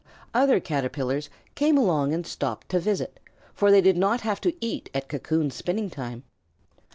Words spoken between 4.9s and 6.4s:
at cocoon spinning time.